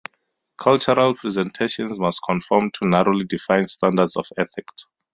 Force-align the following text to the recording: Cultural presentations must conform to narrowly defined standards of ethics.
Cultural 0.57 1.13
presentations 1.13 1.99
must 1.99 2.21
conform 2.27 2.71
to 2.71 2.87
narrowly 2.87 3.23
defined 3.23 3.69
standards 3.69 4.15
of 4.15 4.25
ethics. 4.35 4.87